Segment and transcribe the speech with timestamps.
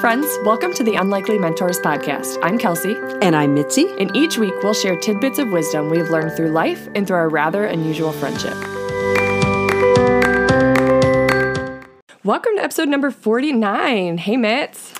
[0.00, 0.38] friends.
[0.44, 2.38] Welcome to the Unlikely Mentors podcast.
[2.42, 3.86] I'm Kelsey, And I'm Mitzi.
[3.98, 7.28] and each week we'll share tidbits of wisdom we've learned through life and through our
[7.28, 8.54] rather unusual friendship.
[12.24, 14.18] Welcome to episode number 49.
[14.18, 14.96] Hey, Mitz.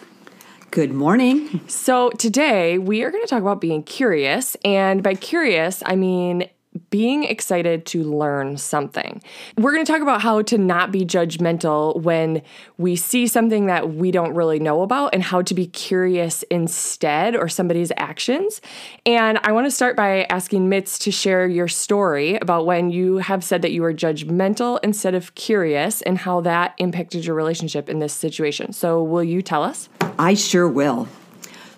[0.70, 1.60] Good morning.
[1.66, 4.56] So, today we are going to talk about being curious.
[4.64, 6.48] And by curious, I mean
[6.90, 9.22] being excited to learn something.
[9.58, 12.42] We're going to talk about how to not be judgmental when
[12.78, 17.36] we see something that we don't really know about and how to be curious instead
[17.36, 18.60] or somebody's actions.
[19.06, 23.18] And I want to start by asking Mitz to share your story about when you
[23.18, 27.88] have said that you were judgmental instead of curious and how that impacted your relationship
[27.88, 28.72] in this situation.
[28.72, 29.88] So, will you tell us?
[30.18, 31.08] I sure will.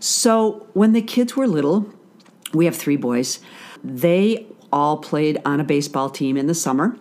[0.00, 1.92] So, when the kids were little,
[2.52, 3.40] we have three boys,
[3.84, 6.96] they all played on a baseball team in the summer,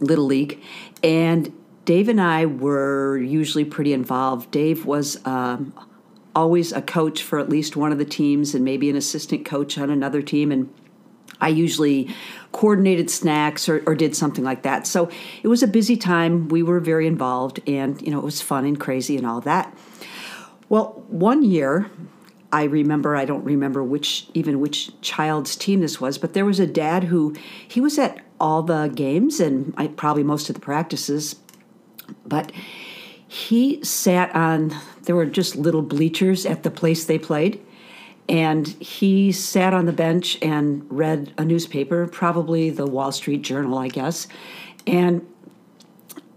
[0.00, 0.62] Little League,
[1.02, 1.52] and
[1.84, 4.50] Dave and I were usually pretty involved.
[4.50, 5.72] Dave was um,
[6.34, 9.78] always a coach for at least one of the teams and maybe an assistant coach
[9.78, 10.52] on another team.
[10.52, 10.72] And
[11.40, 12.14] I usually
[12.52, 14.86] coordinated snacks or, or did something like that.
[14.86, 15.10] So
[15.42, 16.48] it was a busy time.
[16.48, 19.74] We were very involved and, you know, it was fun and crazy and all that.
[20.68, 21.90] Well, one year,
[22.50, 26.58] I remember, I don't remember which, even which child's team this was, but there was
[26.58, 27.34] a dad who,
[27.66, 31.36] he was at all the games and I, probably most of the practices,
[32.26, 32.52] but
[33.26, 37.60] he sat on, there were just little bleachers at the place they played.
[38.30, 43.78] And he sat on the bench and read a newspaper, probably the Wall Street Journal,
[43.78, 44.26] I guess.
[44.86, 45.26] And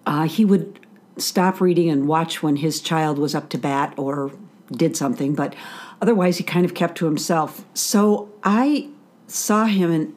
[0.05, 0.79] uh, he would
[1.17, 4.31] stop reading and watch when his child was up to bat or
[4.71, 5.53] did something, but
[6.01, 7.63] otherwise he kind of kept to himself.
[7.73, 8.89] So I
[9.27, 10.15] saw him and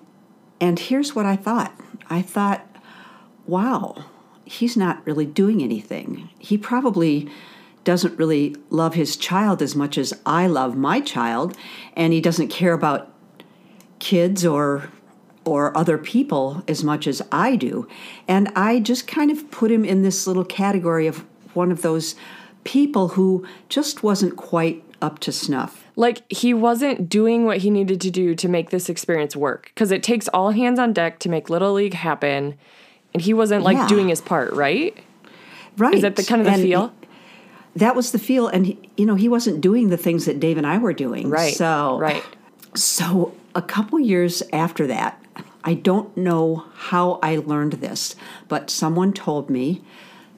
[0.61, 1.79] and here's what I thought.
[2.09, 2.65] I thought,
[3.47, 4.05] wow,
[4.45, 6.31] he's not really doing anything.
[6.39, 7.29] He probably
[7.83, 11.57] doesn't really love his child as much as I love my child,
[11.95, 13.13] and he doesn't care about
[13.99, 14.89] kids or
[15.45, 17.87] or other people as much as I do.
[18.27, 22.15] And I just kind of put him in this little category of one of those
[22.65, 25.85] people who just wasn't quite up to snuff.
[25.97, 29.91] like he wasn't doing what he needed to do to make this experience work because
[29.93, 32.55] it takes all hands on deck to make little league happen
[33.13, 33.87] and he wasn't like Yeah.
[33.87, 34.97] doing his part right
[35.77, 35.95] Right.
[35.95, 36.93] is that the kind of the And feel
[37.77, 40.57] That was the feel and he, you know, he wasn't doing the things that Dave
[40.59, 41.29] and I were doing.
[41.29, 42.25] right So right
[42.75, 45.21] So, a couple years after that,
[45.63, 48.17] I don't know how I learned this,
[48.49, 49.83] but someone told me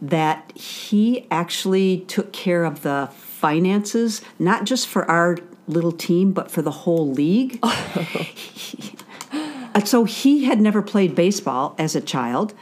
[0.01, 6.51] that he actually took care of the finances, not just for our little team, but
[6.51, 7.59] for the whole league.
[7.63, 9.03] And
[9.75, 12.55] uh, so, he had never played baseball as a child,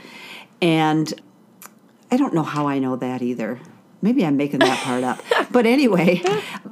[0.60, 1.12] and
[2.10, 3.60] I don't know how I know that either.
[4.04, 5.22] Maybe I'm making that part up.
[5.50, 6.20] But anyway,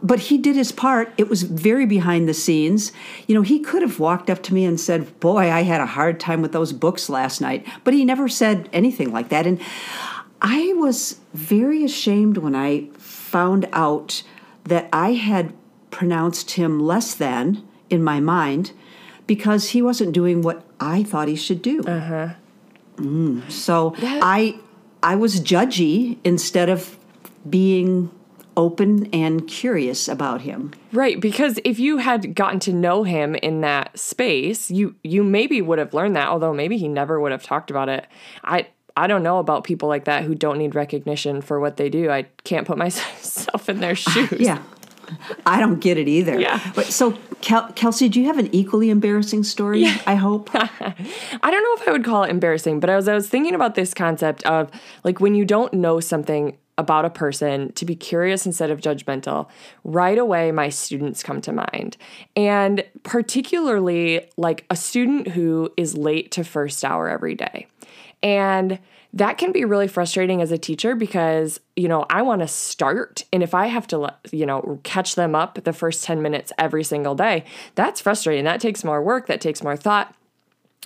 [0.02, 1.12] but he did his part.
[1.16, 2.90] It was very behind the scenes.
[3.28, 5.86] You know, he could have walked up to me and said, Boy, I had a
[5.86, 7.64] hard time with those books last night.
[7.84, 9.46] But he never said anything like that.
[9.46, 9.60] And
[10.42, 14.22] I was very ashamed when I found out
[14.64, 15.54] that I had
[15.91, 18.72] pronounced him less than in my mind
[19.26, 21.82] because he wasn't doing what I thought he should do.
[21.84, 22.34] Uh
[22.97, 24.58] Mm, so I
[25.02, 26.98] I was judgy instead of
[27.48, 28.10] being
[28.54, 30.72] open and curious about him.
[30.92, 35.62] right because if you had gotten to know him in that space you you maybe
[35.62, 38.06] would have learned that although maybe he never would have talked about it
[38.44, 38.66] i
[38.97, 42.10] I don't know about people like that who don't need recognition for what they do.
[42.10, 44.41] I can't put myself in their ah, shoes.
[44.41, 44.62] Yeah.
[45.44, 46.41] I don't get it either.
[46.41, 46.72] Yeah.
[46.75, 49.82] But so Kel- Kelsey, do you have an equally embarrassing story?
[49.82, 50.00] Yeah.
[50.06, 50.50] I hope.
[50.54, 50.94] I
[51.42, 53.92] don't know if I would call it embarrassing, but as I was thinking about this
[53.92, 54.70] concept of
[55.04, 59.48] like when you don't know something about a person to be curious instead of judgmental,
[59.84, 61.97] right away my students come to mind.
[62.34, 67.66] And particularly like a student who is late to first hour every day.
[68.22, 68.78] And
[69.14, 73.24] that can be really frustrating as a teacher because, you know, I want to start.
[73.32, 76.84] And if I have to, you know, catch them up the first 10 minutes every
[76.84, 78.44] single day, that's frustrating.
[78.44, 80.14] That takes more work, that takes more thought.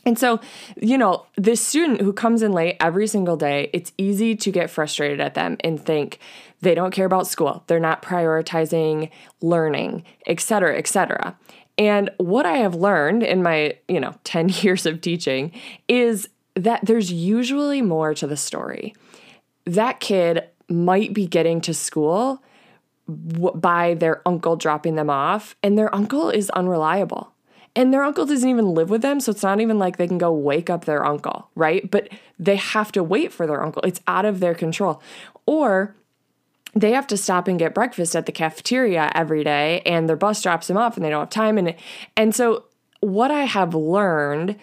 [0.05, 0.41] And so,
[0.81, 4.71] you know, this student who comes in late every single day, it's easy to get
[4.71, 6.21] frustrated at them and think
[6.61, 9.11] they don't care about school, they're not prioritizing
[9.43, 11.37] learning, et cetera, et cetera.
[11.79, 15.53] And what I have learned in my, you know, 10 years of teaching
[15.89, 18.95] is that there's usually more to the story.
[19.65, 22.43] That kid might be getting to school
[23.07, 27.33] by their uncle dropping them off, and their uncle is unreliable.
[27.77, 30.19] And their uncle doesn't even live with them, so it's not even like they can
[30.19, 31.89] go wake up their uncle, right?
[31.89, 32.09] But
[32.39, 33.83] they have to wait for their uncle.
[33.83, 35.03] It's out of their control.
[35.45, 35.95] Or
[36.75, 40.43] they have to stop and get breakfast at the cafeteria every day and their bus
[40.43, 41.75] drops them off and they don't have time and
[42.19, 42.65] and so
[43.01, 44.57] what I have learned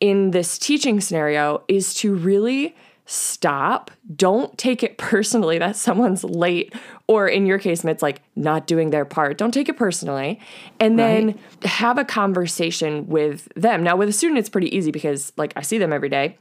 [0.00, 2.74] in this teaching scenario is to really
[3.06, 3.90] stop.
[4.14, 6.74] Don't take it personally that someone's late,
[7.06, 9.38] or in your case, it's like not doing their part.
[9.38, 10.38] Don't take it personally.
[10.78, 11.64] And then right.
[11.64, 13.82] have a conversation with them.
[13.82, 16.38] Now, with a student, it's pretty easy because like I see them every day.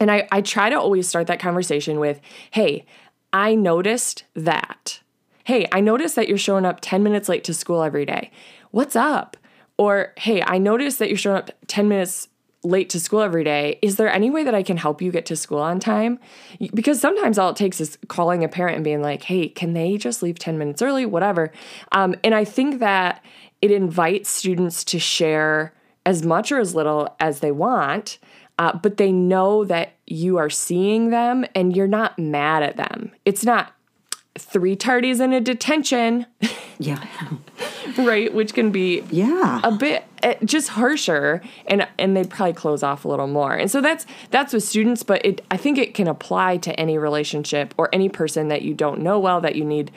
[0.00, 2.20] And I, I try to always start that conversation with,
[2.50, 2.84] hey,
[3.32, 5.00] I noticed that.
[5.44, 8.32] Hey, I noticed that you're showing up 10 minutes late to school every day.
[8.72, 9.36] What's up?
[9.76, 12.28] Or, hey, I noticed that you're showing up 10 minutes
[12.64, 13.78] late to school every day.
[13.82, 16.18] Is there any way that I can help you get to school on time?
[16.72, 19.96] Because sometimes all it takes is calling a parent and being like, hey, can they
[19.96, 21.06] just leave 10 minutes early?
[21.06, 21.52] Whatever.
[21.92, 23.24] Um, and I think that
[23.60, 25.74] it invites students to share
[26.06, 28.18] as much or as little as they want.
[28.58, 33.10] Uh, but they know that you are seeing them and you're not mad at them.
[33.24, 33.72] It's not
[34.38, 36.26] three tardies in a detention.
[36.80, 37.00] Yeah.
[37.98, 42.82] right, which can be yeah a bit eh, just harsher, and and they probably close
[42.82, 43.54] off a little more.
[43.54, 46.98] And so that's that's with students, but it I think it can apply to any
[46.98, 49.90] relationship or any person that you don't know well that you need.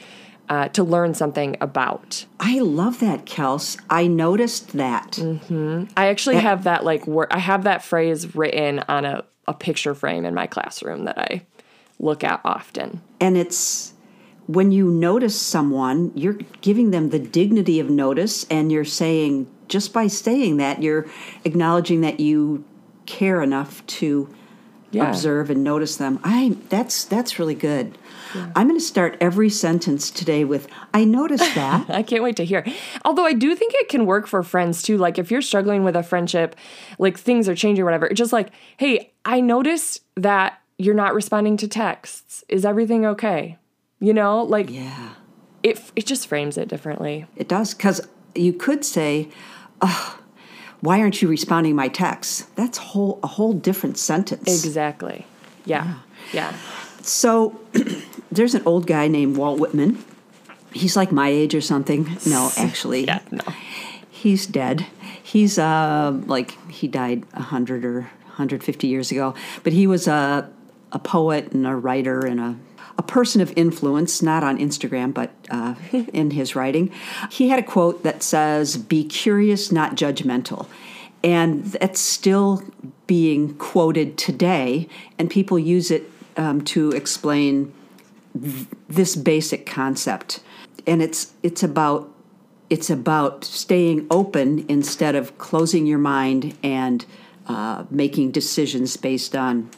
[0.50, 2.25] Uh, to learn something about.
[2.39, 3.78] I love that, Kels.
[3.89, 5.12] I noticed that.
[5.18, 5.92] Mm-hmm.
[5.98, 7.28] I actually that, have that like word.
[7.31, 11.45] I have that phrase written on a, a picture frame in my classroom that I
[12.00, 13.01] look at often.
[13.19, 13.94] And it's
[14.47, 19.94] when you notice someone, you're giving them the dignity of notice, and you're saying, just
[19.94, 21.05] by saying that, you're
[21.44, 22.63] acknowledging that you
[23.05, 24.33] care enough to
[24.91, 25.09] yeah.
[25.09, 26.19] observe and notice them.
[26.23, 27.97] I that's that's really good.
[28.33, 28.51] Yeah.
[28.55, 31.89] I'm going to start every sentence today with I noticed that.
[31.89, 32.65] I can't wait to hear.
[33.03, 34.97] Although I do think it can work for friends too.
[34.97, 36.55] Like if you're struggling with a friendship,
[37.00, 41.57] like things are changing or whatever, just like, "Hey, I noticed that you're not responding
[41.57, 42.43] to texts.
[42.47, 43.57] Is everything okay?"
[43.99, 45.13] You know, like yeah,
[45.63, 47.25] it it just frames it differently.
[47.35, 49.29] It does because you could say,
[49.81, 50.19] oh,
[50.81, 54.47] "Why aren't you responding my texts?" That's whole a whole different sentence.
[54.47, 55.25] Exactly.
[55.65, 55.85] Yeah.
[55.85, 56.51] Yeah.
[56.51, 56.57] yeah.
[57.01, 57.59] So
[58.31, 60.03] there's an old guy named Walt Whitman.
[60.71, 62.07] He's like my age or something.
[62.25, 63.05] No, actually.
[63.05, 63.43] yeah, no.
[64.11, 64.85] He's dead.
[65.23, 69.33] He's uh like he died 100 or 150 years ago,
[69.63, 70.50] but he was a
[70.92, 72.56] a poet and a writer and a
[72.98, 75.75] a person of influence, not on Instagram, but uh,
[76.13, 76.92] in his writing.
[77.30, 80.68] He had a quote that says, Be curious, not judgmental.
[81.24, 82.63] And that's still
[83.06, 84.88] being quoted today,
[85.18, 87.74] and people use it um, to explain
[88.39, 90.42] th- this basic concept.
[90.86, 92.12] And it's, it's about
[92.69, 97.06] it's about staying open instead of closing your mind and
[97.48, 99.69] uh, making decisions based on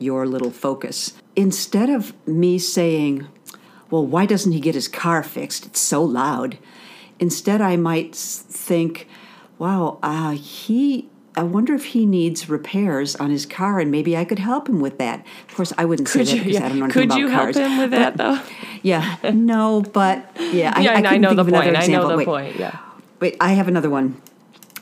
[0.00, 3.26] your little focus instead of me saying,
[3.90, 5.66] well, why doesn't he get his car fixed?
[5.66, 6.58] It's so loud.
[7.18, 9.06] Instead, I might think,
[9.58, 14.24] wow, uh, he, I wonder if he needs repairs on his car and maybe I
[14.24, 15.24] could help him with that.
[15.48, 16.66] Of course, I wouldn't could say that because yeah.
[16.66, 18.40] I don't know anything could about you help him with that though?
[18.82, 21.76] Yeah, no, but yeah, I, yeah, I, I, I know the point.
[21.76, 22.56] I know the wait, point.
[22.56, 22.78] Yeah.
[23.20, 24.22] Wait, I have another one.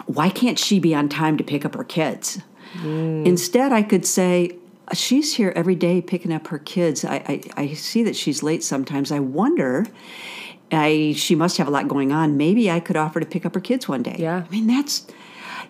[0.06, 2.40] Why can't she be on time to pick up her kids?
[2.74, 3.26] Mm.
[3.26, 4.57] Instead, I could say,
[4.92, 7.04] she's here every day picking up her kids.
[7.04, 7.16] I,
[7.56, 9.12] I, I see that she's late sometimes.
[9.12, 9.86] I wonder.
[10.70, 12.36] I she must have a lot going on.
[12.36, 14.16] Maybe I could offer to pick up her kids one day.
[14.18, 14.44] Yeah.
[14.46, 15.06] I mean that's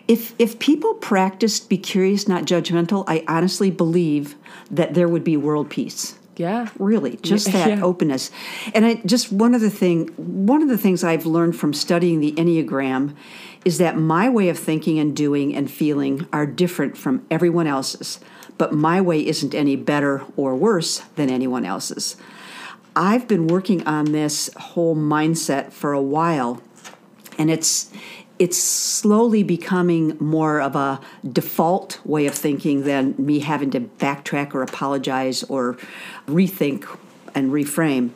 [0.09, 4.35] if if people practiced be curious, not judgmental, I honestly believe
[4.71, 6.19] that there would be world peace.
[6.39, 6.69] Yeah.
[6.79, 7.83] Really, just that yeah.
[7.83, 8.31] openness.
[8.75, 12.33] And I just one other thing, one of the things I've learned from studying the
[12.33, 13.15] Enneagram
[13.65, 18.21] is that my way of thinking and doing and feeling are different from everyone else's
[18.59, 22.17] but my way isn't any better or worse than anyone else's.
[22.95, 26.61] I've been working on this whole mindset for a while,
[27.39, 27.93] and it's
[28.39, 31.01] it's slowly becoming more of a
[31.33, 35.77] default way of thinking than me having to backtrack or apologize or
[36.27, 36.87] rethink
[37.35, 38.11] and reframe.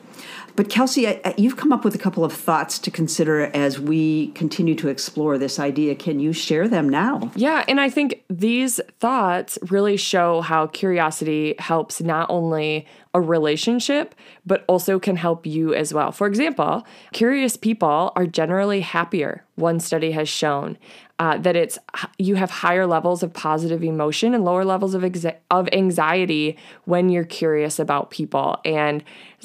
[0.55, 4.29] But Kelsey, I, you've come up with a couple of thoughts to consider as we
[4.29, 5.95] continue to explore this idea.
[5.95, 7.31] Can you share them now?
[7.35, 14.15] Yeah, and I think these thoughts really show how curiosity helps not only a relationship,
[14.47, 16.13] but also can help you as well.
[16.13, 20.79] For example, curious people are generally happier, one study has shown.
[21.19, 21.79] Uh, that it's
[22.19, 25.05] you have higher levels of positive emotion and lower levels of
[25.53, 29.05] of anxiety when you're curious about people and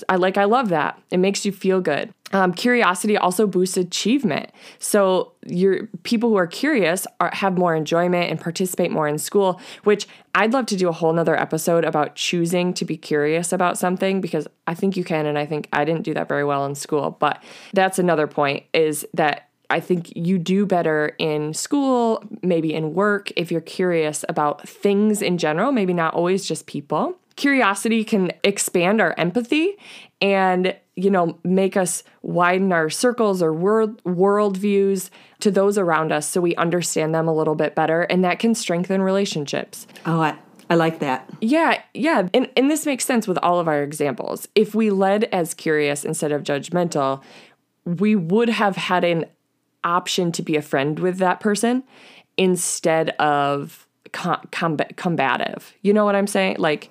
[0.10, 4.52] I like I love that it makes you feel good Um, curiosity also boosts achievement.
[4.80, 9.62] So your people who are curious are, have more enjoyment and participate more in school.
[9.86, 13.78] Which I'd love to do a whole nother episode about choosing to be curious about
[13.78, 16.66] something because I think you can, and I think I didn't do that very well
[16.66, 17.16] in school.
[17.18, 17.42] But
[17.74, 23.32] that's another point is that I think you do better in school, maybe in work,
[23.36, 27.18] if you're curious about things in general, maybe not always just people.
[27.38, 29.78] Curiosity can expand our empathy
[30.22, 36.12] and you know make us widen our circles or world world views to those around
[36.12, 39.86] us so we understand them a little bit better and that can strengthen relationships.
[40.08, 40.36] Oh, I,
[40.70, 41.30] I like that.
[41.40, 42.28] yeah yeah.
[42.34, 44.48] And, and this makes sense with all of our examples.
[44.56, 47.22] If we led as curious instead of judgmental
[47.86, 49.26] we would have had an
[49.84, 51.84] option to be a friend with that person
[52.36, 55.74] instead of com- comb- combative.
[55.84, 56.56] You know what i'm saying?
[56.58, 56.90] Like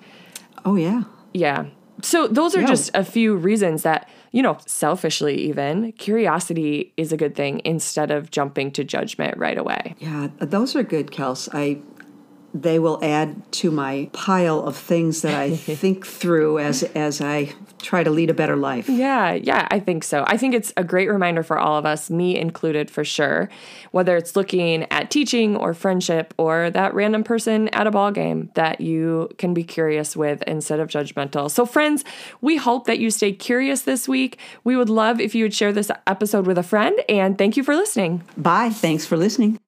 [0.65, 1.03] Oh, yeah.
[1.33, 1.65] yeah.
[2.03, 2.67] So those are Yeah.
[2.67, 8.11] just a few reasons that, you know, selfishly even, curiosity is a good thing instead
[8.11, 9.95] of jumping to judgment right away.
[9.99, 11.49] Yeah, those are good, Kels.
[11.53, 11.79] I
[12.53, 17.53] they will add to my pile of things that I think through as as I
[17.81, 18.89] try to lead a better life.
[18.89, 20.23] Yeah, yeah, I think so.
[20.27, 23.49] I think it's a great reminder for all of us, me included for sure,
[23.91, 28.49] whether it's looking at teaching or friendship or that random person at a ball game
[28.55, 31.49] that you can be curious with instead of judgmental.
[31.51, 32.03] So friends,
[32.41, 34.39] we hope that you stay curious this week.
[34.63, 37.63] We would love if you would share this episode with a friend and thank you
[37.63, 38.23] for listening.
[38.35, 38.69] Bye.
[38.69, 39.59] Thanks for listening.